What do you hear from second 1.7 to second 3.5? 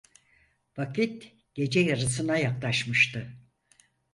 yarısına yaklaşmıştı.